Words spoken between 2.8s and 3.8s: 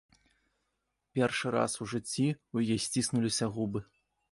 сціснуліся губы.